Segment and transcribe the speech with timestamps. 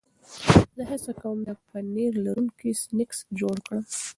[0.75, 3.83] زه هڅه کوم د پنیر لرونکي سنکس جوړ کړم.